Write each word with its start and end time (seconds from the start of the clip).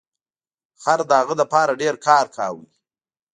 خر 0.81 0.99
د 1.09 1.11
هغه 1.21 1.35
لپاره 1.41 1.79
ډیر 1.81 1.95
کار 2.07 2.25
کاوه. 2.35 2.65